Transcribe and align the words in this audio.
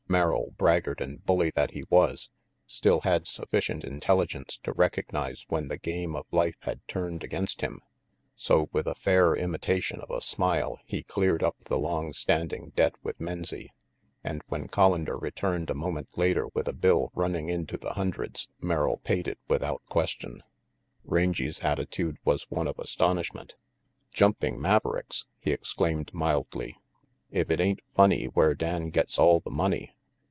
Merrill, 0.09 0.51
braggart 0.57 0.99
and 0.99 1.23
bully 1.25 1.51
that 1.55 1.71
he 1.71 1.85
was, 1.89 2.29
still 2.67 2.99
had 2.99 3.25
sufficient 3.25 3.85
intelligence 3.85 4.59
to 4.63 4.73
recognize 4.73 5.45
when 5.47 5.69
the 5.69 5.77
game 5.77 6.17
of 6.17 6.25
life 6.31 6.57
had 6.63 6.85
turned 6.85 7.23
against 7.23 7.61
him. 7.61 7.79
So, 8.35 8.67
with 8.73 8.87
a 8.87 8.93
fair 8.95 9.37
imita 9.37 9.81
tion 9.81 10.01
of 10.01 10.11
a 10.11 10.19
smile, 10.19 10.79
he 10.85 11.01
cleared 11.01 11.41
up 11.41 11.55
the 11.69 11.79
long 11.79 12.11
standing 12.11 12.73
debt 12.75 12.93
with 13.01 13.21
Menzie, 13.21 13.69
and 14.21 14.41
when 14.49 14.67
Collander 14.67 15.15
returned 15.17 15.69
a 15.69 15.73
moment 15.73 16.09
later 16.17 16.49
with 16.53 16.67
a 16.67 16.73
bill 16.73 17.09
running 17.15 17.47
into 17.47 17.77
the 17.77 17.93
hundreds, 17.93 18.49
Merrill 18.59 18.97
paid 18.97 19.29
it 19.29 19.39
without 19.47 19.81
question. 19.87 20.43
Rangy's 21.05 21.61
attitude 21.61 22.17
was 22.25 22.51
one 22.51 22.67
of 22.67 22.77
astonishment. 22.79 23.55
"Jumping 24.13 24.59
Mavericks!" 24.59 25.25
he 25.39 25.53
exclaimed 25.53 26.13
mildly. 26.13 26.75
"If 27.31 27.49
it 27.49 27.61
ain't 27.61 27.79
funny 27.95 28.25
where 28.25 28.53
Dan 28.53 28.89
gets 28.89 29.17
all 29.17 29.39
the 29.39 29.49
money. 29.49 29.95